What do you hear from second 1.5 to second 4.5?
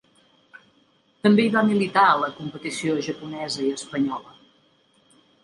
va militar a la competició japonesa i espanyola.